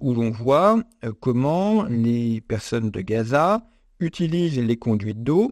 où 0.00 0.12
l'on 0.12 0.30
voit 0.30 0.82
comment 1.20 1.84
les 1.84 2.42
personnes 2.42 2.90
de 2.90 3.00
Gaza 3.00 3.62
utilisent 4.00 4.58
les 4.58 4.76
conduites 4.76 5.22
d'eau 5.22 5.50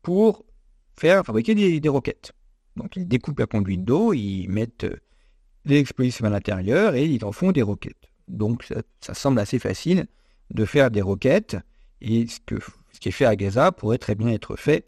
pour 0.00 0.46
faire 0.96 1.22
fabriquer 1.22 1.54
des 1.78 1.88
roquettes. 1.90 2.32
Donc 2.78 2.96
ils 2.96 3.06
découpent 3.06 3.40
la 3.40 3.46
conduite 3.46 3.84
d'eau, 3.84 4.12
ils 4.12 4.48
mettent 4.48 4.84
euh, 4.84 5.00
des 5.64 5.84
à 6.22 6.30
l'intérieur 6.30 6.94
et 6.94 7.04
ils 7.04 7.24
en 7.24 7.32
font 7.32 7.52
des 7.52 7.62
roquettes. 7.62 8.10
Donc 8.28 8.64
ça, 9.00 9.14
semble 9.14 9.40
assez 9.40 9.58
facile 9.58 10.06
de 10.50 10.64
faire 10.64 10.90
des 10.90 11.02
roquettes 11.02 11.56
et 12.00 12.26
ce 12.26 13.00
qui 13.00 13.08
est 13.08 13.12
fait 13.12 13.24
à 13.24 13.36
Gaza 13.36 13.72
pourrait 13.72 13.98
très 13.98 14.14
bien 14.14 14.28
être 14.28 14.56
fait 14.56 14.86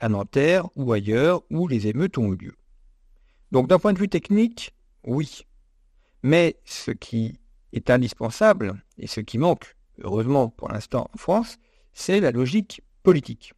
à 0.00 0.08
Nanterre 0.08 0.68
ou 0.76 0.92
ailleurs 0.92 1.42
où 1.50 1.68
les 1.68 1.86
émeutes 1.88 2.16
ont 2.16 2.32
eu 2.32 2.36
lieu. 2.36 2.54
Donc 3.50 3.68
d'un 3.68 3.78
point 3.78 3.92
de 3.92 3.98
vue 3.98 4.08
technique, 4.08 4.72
oui. 5.04 5.42
Mais 6.22 6.56
ce 6.64 6.92
qui 6.92 7.38
est 7.72 7.90
indispensable 7.90 8.82
et 8.98 9.06
ce 9.06 9.20
qui 9.20 9.38
manque, 9.38 9.76
heureusement 10.02 10.48
pour 10.48 10.68
l'instant 10.68 11.10
en 11.12 11.18
France, 11.18 11.58
c'est 11.92 12.20
la 12.20 12.30
logique 12.30 12.82
politique. 13.02 13.52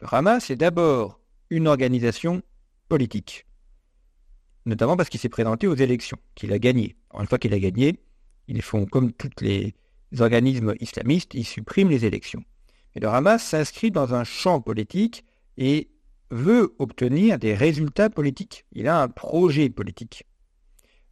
Le 0.00 0.08
Hamas 0.10 0.50
est 0.50 0.56
d'abord 0.56 1.20
une 1.50 1.68
organisation 1.68 2.42
politique. 2.92 3.46
Notamment 4.66 4.98
parce 4.98 5.08
qu'il 5.08 5.18
s'est 5.18 5.30
présenté 5.30 5.66
aux 5.66 5.74
élections, 5.74 6.18
qu'il 6.34 6.52
a 6.52 6.58
gagné. 6.58 6.94
une 7.18 7.26
fois 7.26 7.38
qu'il 7.38 7.54
a 7.54 7.58
gagné, 7.58 7.98
ils 8.48 8.60
font 8.60 8.84
comme 8.84 9.12
tous 9.14 9.30
les 9.40 9.74
organismes 10.18 10.74
islamistes, 10.78 11.32
ils 11.32 11.46
suppriment 11.46 11.88
les 11.88 12.04
élections. 12.04 12.44
Mais 12.94 13.00
le 13.00 13.08
Hamas 13.08 13.42
s'inscrit 13.42 13.90
dans 13.90 14.12
un 14.12 14.24
champ 14.24 14.60
politique 14.60 15.24
et 15.56 15.88
veut 16.30 16.74
obtenir 16.78 17.38
des 17.38 17.54
résultats 17.54 18.10
politiques. 18.10 18.66
Il 18.72 18.86
a 18.88 19.00
un 19.00 19.08
projet 19.08 19.70
politique. 19.70 20.24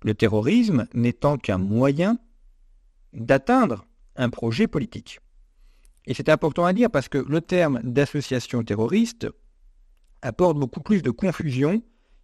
Le 0.02 0.12
terrorisme 0.12 0.86
n'étant 0.92 1.38
qu'un 1.38 1.56
moyen 1.56 2.18
d'atteindre 3.14 3.86
un 4.16 4.28
projet 4.28 4.66
politique. 4.66 5.18
Et 6.04 6.12
c'est 6.12 6.28
important 6.28 6.66
à 6.66 6.74
dire 6.74 6.90
parce 6.90 7.08
que 7.08 7.16
le 7.16 7.40
terme 7.40 7.80
d'association 7.84 8.62
terroriste 8.64 9.28
apporte 10.22 10.58
beaucoup 10.58 10.80
plus 10.80 11.02
de 11.02 11.10
confusion 11.10 11.82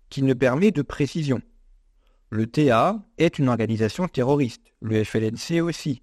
qu'il 0.09 0.25
ne 0.25 0.35
permet 0.35 0.71
de 0.71 0.83
précision. 0.83 1.41
Le 2.31 2.47
TA 2.47 3.07
est 3.19 3.38
une 3.38 3.49
organisation 3.49 4.09
terroriste, 4.09 4.73
le 4.81 5.05
FLNC 5.05 5.61
aussi, 5.62 6.03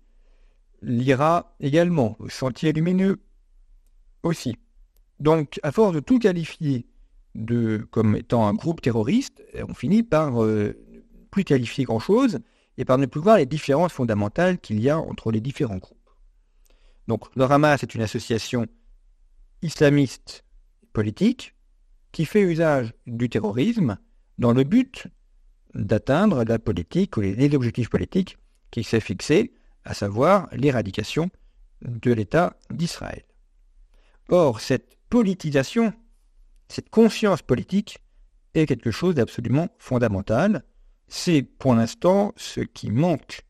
l'IRA 0.81 1.55
également, 1.59 2.17
le 2.19 2.29
Sentier 2.29 2.71
Lumineux 2.73 3.21
aussi. 4.23 4.57
Donc, 5.19 5.59
à 5.63 5.71
force 5.71 5.93
de 5.93 5.99
tout 5.99 6.19
qualifier 6.19 6.87
de, 7.35 7.87
comme 7.91 8.15
étant 8.15 8.47
un 8.47 8.53
groupe 8.53 8.81
terroriste, 8.81 9.43
on 9.67 9.73
finit 9.73 10.03
par 10.03 10.31
ne 10.31 10.43
euh, 10.43 10.73
plus 11.31 11.43
qualifier 11.43 11.83
grand-chose 11.85 12.39
et 12.77 12.85
par 12.85 12.97
ne 12.97 13.05
plus 13.05 13.21
voir 13.21 13.37
les 13.37 13.45
différences 13.45 13.93
fondamentales 13.93 14.59
qu'il 14.59 14.79
y 14.79 14.89
a 14.89 14.99
entre 14.99 15.31
les 15.31 15.41
différents 15.41 15.77
groupes. 15.77 15.97
Donc, 17.07 17.23
le 17.35 17.43
Hamas 17.43 17.83
est 17.83 17.95
une 17.95 18.01
association 18.01 18.65
islamiste 19.61 20.45
politique 20.93 21.52
qui 22.13 22.25
fait 22.25 22.41
usage 22.41 22.93
du 23.05 23.27
terrorisme 23.27 23.97
dans 24.37 24.53
le 24.53 24.63
but 24.63 25.07
d'atteindre 25.73 26.45
la 26.45 26.59
politique 26.59 27.17
ou 27.17 27.21
les 27.21 27.55
objectifs 27.55 27.89
politiques 27.89 28.37
qui 28.71 28.83
s'est 28.83 29.01
fixé, 29.01 29.53
à 29.83 29.93
savoir 29.93 30.47
l'éradication 30.53 31.29
de 31.81 32.13
l'État 32.13 32.55
d'Israël. 32.69 33.23
Or, 34.29 34.61
cette 34.61 34.97
politisation, 35.09 35.91
cette 36.69 36.89
conscience 36.89 37.41
politique 37.41 37.99
est 38.53 38.67
quelque 38.67 38.91
chose 38.91 39.15
d'absolument 39.15 39.69
fondamental. 39.79 40.63
C'est 41.07 41.41
pour 41.41 41.73
l'instant 41.73 42.33
ce 42.37 42.61
qui 42.61 42.91
manque 42.91 43.41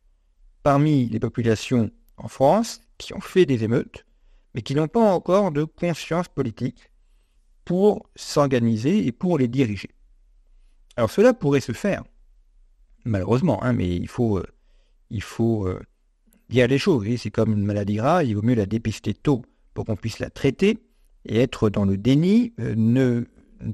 parmi 0.64 1.08
les 1.10 1.20
populations 1.20 1.92
en 2.18 2.30
France 2.30 2.82
qui 2.98 3.14
ont 3.14 3.22
fait 3.22 3.46
des 3.46 3.64
émeutes, 3.64 4.06
mais 4.56 4.62
qui 4.62 4.74
n'ont 4.74 4.88
pas 4.88 5.14
encore 5.14 5.52
de 5.52 5.66
conscience 5.66 6.30
politique 6.30 6.90
pour 7.66 8.10
s'organiser 8.16 9.06
et 9.06 9.12
pour 9.12 9.38
les 9.38 9.48
diriger. 9.48 9.90
Alors 10.96 11.10
cela 11.10 11.34
pourrait 11.34 11.62
se 11.62 11.72
faire, 11.72 12.04
malheureusement, 13.06 13.64
hein, 13.64 13.74
mais 13.74 13.96
il 13.96 14.08
faut, 14.08 14.38
euh, 14.38 14.46
euh, 15.40 15.80
dire 16.50 16.68
les 16.68 16.78
choses. 16.78 17.08
C'est 17.18 17.32
comme 17.32 17.54
une 17.54 17.66
maladie 17.66 17.96
grave, 17.96 18.26
il 18.26 18.36
vaut 18.36 18.42
mieux 18.42 18.56
la 18.56 18.66
dépister 18.66 19.14
tôt 19.14 19.44
pour 19.74 19.86
qu'on 19.86 19.96
puisse 19.96 20.20
la 20.20 20.30
traiter, 20.30 20.78
et 21.26 21.40
être 21.40 21.70
dans 21.70 21.86
le 21.86 21.98
déni 21.98 22.54
euh, 22.60 22.76
ne, 22.76 23.24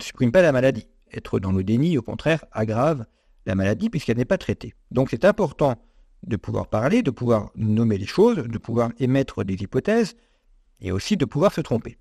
supprime 0.01 0.31
pas 0.31 0.41
la 0.41 0.51
maladie. 0.51 0.87
Être 1.11 1.39
dans 1.39 1.51
le 1.51 1.63
déni, 1.63 1.97
au 1.97 2.01
contraire, 2.01 2.45
aggrave 2.51 3.05
la 3.45 3.55
maladie 3.55 3.89
puisqu'elle 3.89 4.17
n'est 4.17 4.25
pas 4.25 4.37
traitée. 4.37 4.75
Donc 4.91 5.09
c'est 5.09 5.25
important 5.25 5.75
de 6.23 6.35
pouvoir 6.35 6.67
parler, 6.67 7.01
de 7.01 7.11
pouvoir 7.11 7.49
nommer 7.55 7.97
les 7.97 8.05
choses, 8.05 8.37
de 8.37 8.57
pouvoir 8.57 8.91
émettre 8.99 9.43
des 9.43 9.55
hypothèses, 9.55 10.15
et 10.81 10.91
aussi 10.91 11.17
de 11.17 11.25
pouvoir 11.25 11.53
se 11.53 11.61
tromper. 11.61 11.97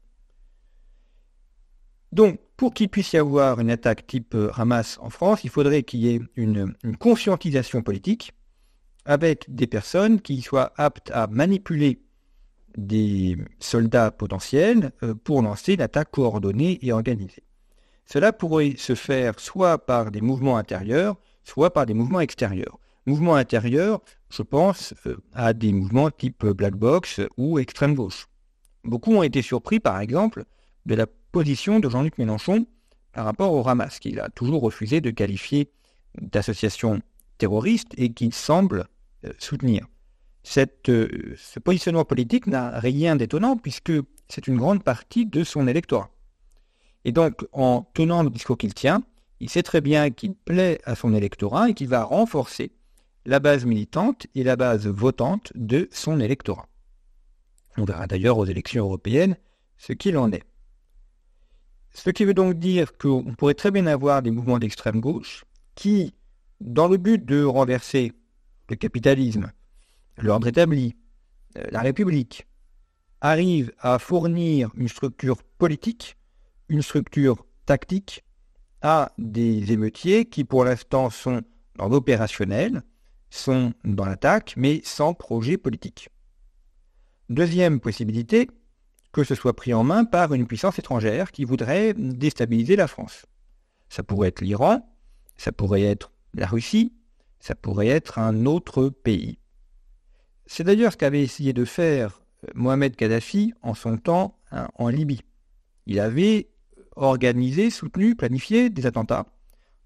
Donc, 2.12 2.41
pour 2.57 2.75
qu'il 2.75 2.88
puisse 2.88 3.12
y 3.12 3.19
avoir 3.19 3.61
une 3.61 3.71
attaque 3.71 4.07
type 4.07 4.35
euh, 4.35 4.50
Hamas 4.55 4.99
en 5.00 5.11
France, 5.11 5.45
il 5.45 5.50
faudrait 5.50 5.83
qu'il 5.83 6.00
y 6.00 6.15
ait 6.15 6.21
une, 6.37 6.75
conscientisation 6.99 7.83
politique, 7.83 8.33
avec 9.05 9.45
des 9.49 9.67
personnes 9.67 10.21
qui 10.21 10.41
soient 10.43 10.73
aptes 10.77 11.11
à 11.12 11.27
manipuler 11.27 12.00
des 12.77 13.37
soldats 13.59 14.11
potentiels 14.11 14.93
euh, 15.03 15.15
pour 15.15 15.43
lancer 15.43 15.75
une 15.75 15.83
attaque 15.83 16.11
coordonnée 16.11 16.79
et 16.83 16.93
organisée. 16.93 17.45
Cela 18.07 18.33
pourrait 18.33 18.75
se 18.79 18.95
faire 18.95 19.38
soit 19.38 19.79
par 19.79 20.11
des 20.11 20.23
mouvements 20.23 20.57
intérieurs, 20.57 21.17
soit 21.45 21.73
par 21.73 21.85
des 21.85 21.95
mouvements 21.95 22.21
extérieurs. 22.21 22.79
Mouvements 23.07 23.37
intérieurs, 23.37 24.00
je 24.31 24.43
pense 24.43 24.95
euh, 25.07 25.17
à 25.35 25.53
des 25.53 25.73
mouvements 25.73 26.11
type 26.11 26.45
Black 26.47 26.75
Box 26.75 27.21
ou 27.37 27.59
extrême 27.59 27.95
gauche. 27.95 28.27
Beaucoup 28.85 29.15
ont 29.15 29.23
été 29.23 29.43
surpris, 29.43 29.79
par 29.79 30.00
exemple, 30.00 30.45
de 30.87 30.95
la 30.95 31.07
position 31.33 31.81
de 31.81 31.89
Jean-Luc 31.89 32.19
Mélenchon 32.19 32.67
par 33.13 33.25
rapport 33.25 33.53
au 33.53 33.67
Hamas, 33.69 33.99
qu'il 33.99 34.21
a 34.21 34.29
toujours 34.29 34.63
refusé 34.63 35.01
de 35.01 35.11
qualifier 35.11 35.71
d'association 36.21 37.01
terroriste 37.39 37.93
et 37.97 38.13
qu'il 38.13 38.35
semble 38.35 38.87
euh, 39.25 39.33
soutenir. 39.39 39.87
Cette, 40.43 40.89
euh, 40.89 41.35
ce 41.37 41.59
positionnement 41.59 42.05
politique 42.05 42.47
n'a 42.47 42.79
rien 42.79 43.17
d'étonnant 43.17 43.57
puisque 43.57 43.93
c'est 44.29 44.47
une 44.47 44.57
grande 44.57 44.83
partie 44.83 45.27
de 45.27 45.45
son 45.45 45.67
électorat. 45.67 46.11
Et 47.05 47.13
donc, 47.13 47.47
en 47.53 47.89
tenant 47.95 48.23
le 48.23 48.31
discours 48.31 48.59
qu'il 48.59 48.75
tient, 48.75 49.03
il 49.41 49.49
sait 49.49 49.63
très 49.63 49.81
bien 49.81 50.11
qu'il 50.11 50.35
plaît 50.35 50.81
à 50.85 50.95
son 50.95 51.15
électorat 51.15 51.71
et 51.71 51.75
qu'il 51.75 51.89
va 51.89 52.05
renforcer 52.05 52.73
la 53.25 53.41
base 53.41 53.65
militante 53.65 54.27
et 54.35 54.43
la 54.43 54.57
base 54.57 54.87
votante 54.87 55.53
de 55.55 55.89
son 55.93 56.21
électorat. 56.21 56.67
On 57.77 57.85
verra 57.85 58.07
d'ailleurs 58.07 58.39
aux 58.39 58.47
élections 58.47 58.85
européennes 58.85 59.37
ce 59.77 59.93
qu'il 59.93 60.17
en 60.19 60.33
est. 60.33 60.43
Ce 61.99 62.11
qui 62.11 62.25
veut 62.25 62.33
donc 62.33 62.55
dire 62.55 62.97
qu'on 62.97 63.35
pourrait 63.37 63.55
très 63.55 63.73
bien 63.73 63.87
avoir 63.88 64.23
des 64.23 64.31
mouvements 64.31 64.61
d'extrême 64.61 65.00
gauche 65.00 65.45
qui, 65.75 66.14
dans 66.61 66.87
le 66.87 66.97
but 66.97 67.25
de 67.25 67.43
renverser 67.43 68.12
le 68.71 68.76
capitalisme, 68.76 69.50
l'ordre 70.17 70.47
établi, 70.47 70.95
euh, 71.57 71.64
la 71.73 71.81
République, 71.81 72.47
arrivent 73.21 73.73
à 73.81 73.99
fournir 73.99 74.71
une 74.76 74.87
structure 74.87 75.43
politique, 75.43 76.17
une 76.69 76.83
structure 76.83 77.45
tactique 77.67 78.25
à 78.81 79.11
des 79.19 79.73
émeutiers 79.73 80.26
qui 80.26 80.45
pour 80.45 80.64
l'instant 80.64 81.11
sont 81.11 81.43
dans 81.75 81.88
l'opérationnel, 81.88 82.83
sont 83.28 83.75
dans 83.85 84.05
l'attaque, 84.05 84.55
mais 84.57 84.83
sans 84.85 85.14
projet 85.14 85.57
politique. 85.57 86.11
Deuxième 87.28 87.81
possibilité, 87.81 88.49
que 89.12 89.25
ce 89.25 89.35
soit 89.35 89.57
pris 89.57 89.75
en 89.75 89.85
main 89.85 90.05
par 90.05 90.35
une 90.35 90.47
puissance 90.47 90.79
étrangère 90.79 91.33
qui 91.33 91.45
voudrait 91.45 91.95
déstabiliser 91.95 92.77
la 92.77 92.87
France. 92.87 93.27
Ça 93.88 94.03
pourrait 94.03 94.29
être 94.29 94.41
l'Iran, 94.41 94.88
ça 95.37 95.53
pourrait 95.53 95.83
être 95.83 96.12
la 96.35 96.47
Russie, 96.47 96.93
ça 97.41 97.55
pourrait 97.55 97.88
être 97.88 98.19
un 98.19 98.47
autre 98.47 98.88
pays. 98.88 99.38
C'est 100.47 100.65
d'ailleurs 100.65 100.93
ce 100.93 100.97
qu'avait 100.97 101.23
essayé 101.23 101.53
de 101.53 101.65
faire 101.65 102.21
euh, 102.45 102.49
Mohamed 102.55 102.97
Kadhafi 102.97 103.53
en 103.62 103.75
son 103.75 103.97
temps 103.97 104.38
hein, 104.50 104.69
en 104.75 104.88
Libye. 104.88 105.23
Il 105.87 106.00
avait 106.00 106.49
organisé, 106.97 107.71
soutenu, 107.71 108.15
planifié 108.15 108.71
des 108.71 108.87
attentats, 108.87 109.27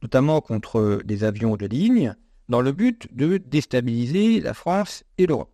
notamment 0.02 0.40
contre 0.40 1.02
des 1.04 1.24
avions 1.24 1.56
de 1.56 1.66
ligne, 1.66 2.14
dans 2.48 2.60
le 2.60 2.72
but 2.72 3.14
de 3.14 3.38
déstabiliser 3.38 4.40
la 4.40 4.54
France 4.54 5.04
et 5.18 5.26
l'Europe. 5.26 5.51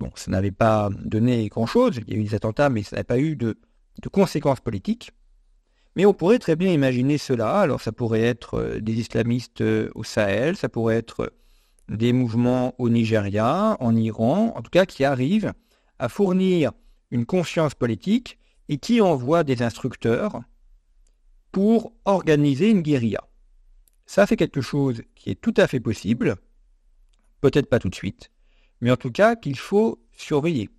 Bon, 0.00 0.10
ça 0.14 0.30
n'avait 0.30 0.50
pas 0.50 0.88
donné 1.04 1.46
grand-chose, 1.48 2.00
il 2.08 2.14
y 2.14 2.16
a 2.16 2.18
eu 2.18 2.24
des 2.24 2.34
attentats, 2.34 2.70
mais 2.70 2.82
ça 2.82 2.96
n'a 2.96 3.04
pas 3.04 3.18
eu 3.18 3.36
de, 3.36 3.58
conséquences 4.10 4.60
politiques. 4.60 5.10
Mais 5.94 6.06
on 6.06 6.14
pourrait 6.14 6.38
très 6.38 6.56
bien 6.56 6.72
imaginer 6.72 7.18
cela. 7.18 7.60
Alors 7.60 7.82
ça 7.82 7.92
pourrait 7.92 8.22
être 8.22 8.54
euh, 8.54 8.80
des 8.80 8.94
islamistes 8.94 9.60
euh, 9.60 9.90
au 9.94 10.02
Sahel, 10.02 10.56
ça 10.56 10.70
pourrait 10.70 10.96
être 10.96 11.20
euh, 11.24 11.30
des 11.90 12.14
mouvements 12.14 12.74
au 12.78 12.88
Nigeria, 12.88 13.76
en 13.78 13.94
Iran, 13.94 14.54
en 14.56 14.62
tout 14.62 14.70
cas 14.70 14.86
qui 14.86 15.04
arrivent 15.04 15.52
à 15.98 16.08
fournir 16.08 16.72
une 17.10 17.26
conscience 17.26 17.74
politique 17.74 18.38
et 18.70 18.78
qui 18.78 19.02
envoient 19.02 19.44
des 19.44 19.62
instructeurs 19.62 20.40
pour 21.52 21.92
organiser 22.06 22.70
une 22.70 22.80
guérilla. 22.80 23.24
Ça, 24.06 24.24
c'est 24.26 24.36
quelque 24.36 24.62
chose 24.62 25.02
qui 25.14 25.30
est 25.30 25.40
tout 25.40 25.54
à 25.58 25.66
fait 25.66 25.80
possible, 25.80 26.36
peut-être 27.40 27.68
pas 27.68 27.80
tout 27.80 27.90
de 27.90 27.94
suite, 27.94 28.30
mais 28.80 28.90
en 28.90 28.96
tout 28.96 29.10
cas 29.10 29.36
qu'il 29.36 29.58
faut 29.58 29.98
surveiller. 30.12 30.70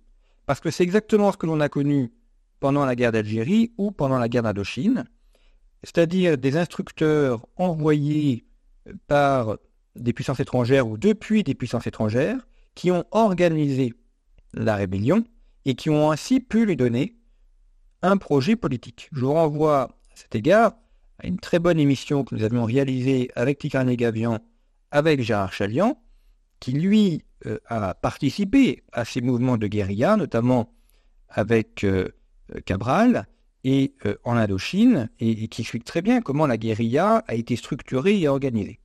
Parce 0.46 0.60
que 0.60 0.70
c'est 0.70 0.82
exactement 0.82 1.32
ce 1.32 1.36
que 1.36 1.46
l'on 1.46 1.60
a 1.60 1.68
connu 1.68 2.12
pendant 2.60 2.84
la 2.84 2.94
guerre 2.94 3.12
d'Algérie 3.12 3.72
ou 3.78 3.90
pendant 3.90 4.18
la 4.18 4.28
guerre 4.28 4.42
d'Indochine, 4.42 5.04
c'est-à-dire 5.82 6.38
des 6.38 6.56
instructeurs 6.56 7.46
envoyés 7.56 8.44
par 9.06 9.58
des 9.96 10.12
puissances 10.12 10.40
étrangères 10.40 10.88
ou 10.88 10.96
depuis 10.96 11.42
des 11.42 11.54
puissances 11.54 11.86
étrangères 11.86 12.46
qui 12.74 12.90
ont 12.90 13.04
organisé 13.10 13.94
la 14.54 14.76
rébellion 14.76 15.24
et 15.64 15.74
qui 15.74 15.90
ont 15.90 16.10
ainsi 16.10 16.40
pu 16.40 16.66
lui 16.66 16.76
donner 16.76 17.16
un 18.02 18.16
projet 18.16 18.56
politique. 18.56 19.08
Je 19.12 19.20
vous 19.20 19.32
renvoie 19.32 19.82
à 19.82 19.88
cet 20.14 20.34
égard 20.34 20.74
à 21.18 21.26
une 21.26 21.38
très 21.38 21.58
bonne 21.58 21.78
émission 21.78 22.24
que 22.24 22.34
nous 22.34 22.42
avions 22.42 22.64
réalisée 22.64 23.30
avec 23.36 23.58
Tigran 23.58 23.84
Gavian, 23.84 24.40
avec 24.90 25.22
Gérard 25.22 25.52
Chalian, 25.52 26.00
qui 26.58 26.72
lui 26.72 27.24
euh, 27.46 27.58
a 27.66 27.94
participé 27.94 28.82
à 28.92 29.04
ces 29.04 29.20
mouvements 29.20 29.56
de 29.56 29.66
guérilla, 29.66 30.16
notamment 30.16 30.72
avec 31.28 31.84
euh, 31.84 32.08
Cabral 32.66 33.26
et 33.64 33.94
euh, 34.06 34.16
en 34.24 34.36
Indochine, 34.36 35.10
et, 35.18 35.48
qui 35.48 35.62
explique 35.62 35.84
très 35.84 36.02
bien 36.02 36.20
comment 36.20 36.46
la 36.46 36.56
guérilla 36.56 37.24
a 37.26 37.34
été 37.34 37.56
structurée 37.56 38.20
et 38.20 38.28
organisée. 38.28 38.80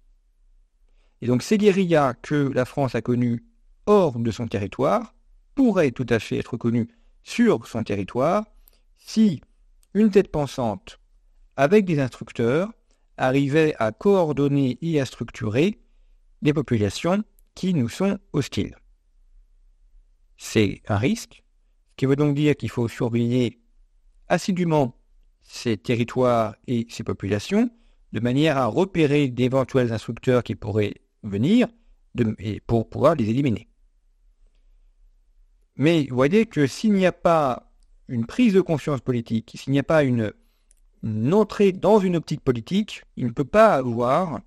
Et 1.22 1.28
donc 1.28 1.44
ces 1.44 1.58
guérillas 1.58 2.14
que 2.22 2.52
la 2.54 2.66
France 2.66 2.96
a 2.96 3.02
connues 3.02 3.44
hors 3.86 4.20
de 4.20 4.32
son 4.32 4.48
territoire 4.48 5.16
pourraient 5.56 5.92
tout 5.92 6.06
à 6.10 6.20
fait 6.20 6.38
être 6.38 6.58
connues 6.58 6.90
sur 7.24 7.66
son 7.68 7.84
territoire 7.84 8.46
si 8.98 9.42
une 9.94 10.12
tête 10.12 10.32
pensante 10.32 11.00
avec 11.56 11.86
des 11.86 12.00
instructeurs 12.00 12.72
arrivait 13.18 13.76
à 13.80 13.92
coordonner 13.92 14.78
et 14.82 15.02
à 15.02 15.06
structurer 15.06 15.80
des 16.44 16.54
populations 16.54 17.24
qui 17.58 17.74
nous 17.74 17.90
sont 17.90 18.20
hostiles. 18.34 18.78
C'est 20.38 20.84
un 20.88 20.98
risque, 20.98 21.44
ce 21.90 21.96
qui 21.96 22.06
veut 22.06 22.16
donc 22.16 22.36
dire 22.36 22.56
qu'il 22.56 22.70
faut 22.70 22.88
surveiller 22.88 23.60
assidûment 24.28 24.96
ces 25.42 25.76
territoires 25.76 26.56
et 26.68 26.86
ces 26.88 27.04
populations, 27.04 27.68
de 28.14 28.20
manière 28.20 28.58
à 28.58 28.68
repérer 28.68 29.30
d'éventuels 29.30 29.92
instructeurs 29.92 30.44
qui 30.44 30.54
pourraient 30.54 31.02
venir 31.24 31.68
et 32.38 32.60
pour 32.60 32.88
pouvoir 32.90 33.16
les 33.16 33.28
éliminer. 33.28 33.68
Mais 35.78 36.06
vous 36.12 36.16
voyez 36.16 36.46
que 36.46 36.68
s'il 36.68 36.94
n'y 36.94 37.08
a 37.08 37.12
pas 37.12 37.72
une 38.08 38.28
prise 38.28 38.54
de 38.54 38.62
conscience 38.62 39.02
politique, 39.02 39.54
s'il 39.56 39.74
n'y 39.74 39.80
a 39.80 39.84
pas 39.84 40.04
une, 40.04 40.32
une, 41.02 41.34
entrée 41.34 41.72
dans 41.72 41.98
une 41.98 42.18
optique 42.18 42.44
politique, 42.44 43.02
il 43.16 43.26
ne 43.26 43.32
peut 43.32 43.46
pas 43.46 43.74
avoir 43.74 44.42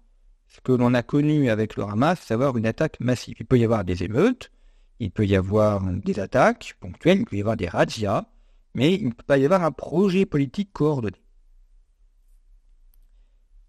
ce 0.51 0.61
que 0.61 0.73
l'on 0.73 0.95
a 0.95 1.03
connu 1.03 1.49
avec 1.49 1.77
le 1.77 1.85
Hamas, 1.85 2.21
savoir 2.21 2.57
une 2.57 2.67
attaque 2.67 2.99
massive. 3.01 3.37
Il 3.39 3.47
peut 3.47 3.59
y 3.59 3.65
avoir 3.65 3.85
des 3.85 4.03
émeutes, 4.03 4.51
il 4.99 5.13
peut 5.13 5.25
y 5.25 5.37
avoir 5.37 5.81
des 5.81 6.19
attaques 6.19 6.77
ponctuelles, 6.81 7.21
il 7.21 7.25
peut 7.25 7.37
y 7.37 7.41
avoir 7.41 7.57
des 7.57 7.69
razzias, 7.69 8.27
mais 8.75 8.95
il 8.95 9.07
ne 9.07 9.13
peut 9.13 9.25
pas 9.25 9.39
y 9.39 9.45
avoir 9.45 9.63
un 9.63 9.71
projet 9.71 10.27
politique 10.27 10.73
coordonné. 10.73 11.23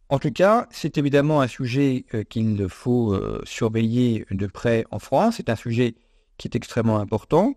En 0.10 0.20
tout 0.20 0.32
cas, 0.32 0.68
c'est 0.72 0.98
évidemment 0.98 1.40
un 1.40 1.48
sujet 1.48 2.06
euh, 2.14 2.24
qu'il 2.24 2.68
faut 2.68 3.14
euh, 3.14 3.42
surveiller 3.46 4.26
de 4.30 4.48
près 4.48 4.84
en 4.92 5.00
France. 5.00 5.36
C'est 5.38 5.50
un 5.50 5.56
sujet 5.56 5.96
qui 6.38 6.48
est 6.50 6.56
extrêmement 6.56 6.98
important, 6.98 7.56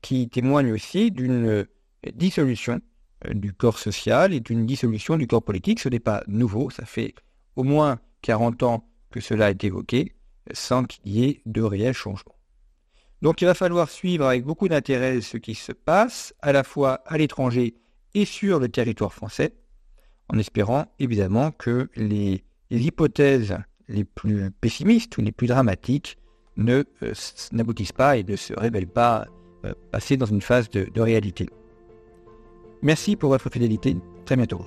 qui 0.00 0.28
témoigne 0.28 0.72
aussi 0.72 1.12
d'une 1.12 1.46
euh, 1.46 1.64
dissolution 2.12 2.80
du 3.30 3.52
corps 3.52 3.78
social 3.78 4.32
et 4.32 4.40
d'une 4.40 4.66
dissolution 4.66 5.16
du 5.16 5.26
corps 5.26 5.44
politique. 5.44 5.78
Ce 5.78 5.88
n'est 5.88 6.00
pas 6.00 6.24
nouveau, 6.26 6.70
ça 6.70 6.86
fait 6.86 7.14
au 7.54 7.62
moins 7.62 8.00
40 8.26 8.64
ans 8.64 8.84
que 9.12 9.20
cela 9.20 9.50
est 9.50 9.62
évoqué, 9.62 10.16
sans 10.52 10.84
qu'il 10.84 11.08
y 11.08 11.24
ait 11.24 11.40
de 11.46 11.62
réels 11.62 11.94
changements. 11.94 12.34
Donc 13.22 13.40
il 13.40 13.44
va 13.44 13.54
falloir 13.54 13.88
suivre 13.88 14.26
avec 14.26 14.44
beaucoup 14.44 14.68
d'intérêt 14.68 15.20
ce 15.20 15.36
qui 15.36 15.54
se 15.54 15.70
passe, 15.70 16.34
à 16.42 16.52
la 16.52 16.64
fois 16.64 17.02
à 17.06 17.16
l'étranger 17.18 17.76
et 18.14 18.24
sur 18.24 18.58
le 18.58 18.68
territoire 18.68 19.14
français, 19.14 19.54
en 20.28 20.38
espérant 20.38 20.86
évidemment 20.98 21.52
que 21.52 21.88
les, 21.94 22.44
hypothèses 22.70 23.56
les 23.88 24.02
plus 24.02 24.50
pessimistes 24.50 25.16
ou 25.18 25.20
les 25.20 25.30
plus 25.30 25.46
dramatiques 25.46 26.18
ne 26.56 26.82
euh, 27.04 27.12
n'aboutissent 27.52 27.92
pas 27.92 28.16
et 28.16 28.24
ne 28.24 28.34
se 28.34 28.52
révèlent 28.54 28.88
pas 28.88 29.26
euh, 29.64 29.72
passer 29.92 30.16
dans 30.16 30.26
une 30.26 30.40
phase 30.40 30.68
de 30.68 31.00
réalité. 31.00 31.48
Merci 32.82 33.14
pour 33.14 33.30
votre 33.30 33.50
fidélité. 33.50 33.96
Très 34.24 34.34
bientôt. 34.34 34.66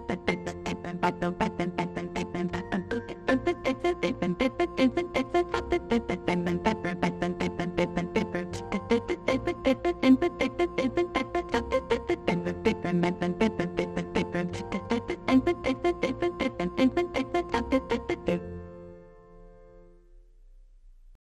and 0.00 0.27